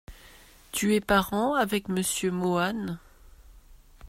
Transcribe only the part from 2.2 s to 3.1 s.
Mohan?